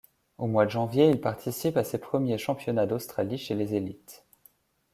Au 0.39 0.47
mois 0.47 0.65
de 0.65 0.71
janvier, 0.71 1.11
il 1.11 1.21
participe 1.21 1.77
à 1.77 1.83
ses 1.83 1.99
premiers 1.99 2.39
championnats 2.39 2.87
d'Australie 2.87 3.37
chez 3.37 3.53
les 3.53 3.75
élites. 3.75 4.25